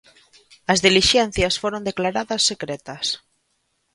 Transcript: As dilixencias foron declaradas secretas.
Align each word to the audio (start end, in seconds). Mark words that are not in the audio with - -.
As 0.71 0.79
dilixencias 0.85 1.55
foron 1.61 1.85
declaradas 1.89 2.41
secretas. 2.51 3.05